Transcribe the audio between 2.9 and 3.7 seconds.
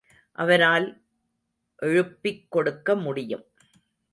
முடியும்.